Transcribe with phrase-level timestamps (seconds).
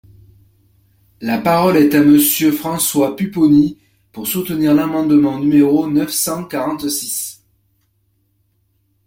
[1.21, 3.77] La parole est à Monsieur François Pupponi,
[4.11, 7.43] pour soutenir l’amendement numéro neuf cent quarante-six.